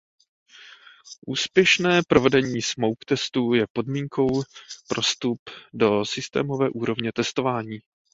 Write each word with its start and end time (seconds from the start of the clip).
Úspěšné 1.27 2.01
provedení 2.07 2.61
smoke 2.61 3.05
testů 3.07 3.53
je 3.53 3.65
podmínkou 3.73 4.41
pro 4.87 5.01
vstup 5.01 5.39
do 5.73 6.05
systémové 6.05 6.69
úrovně 6.69 7.11
testování. 7.11 7.79